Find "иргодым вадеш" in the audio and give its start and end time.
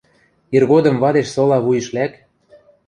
0.55-1.27